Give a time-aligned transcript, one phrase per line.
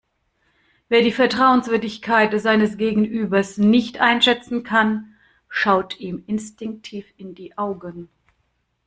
[0.89, 5.13] Wer die Vertrauenswürdigkeit seines Gegenübers nicht einschätzen kann,
[5.47, 8.09] schaut ihm instinktiv in die Augen.